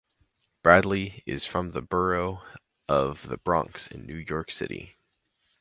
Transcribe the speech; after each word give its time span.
Bradley 0.63 1.21
is 1.27 1.45
from 1.45 1.69
the 1.73 1.81
borough 1.83 2.41
of 2.89 3.21
the 3.29 3.37
Bronx 3.37 3.85
in 3.85 4.07
New 4.07 4.15
York 4.15 4.49
City. 4.49 4.97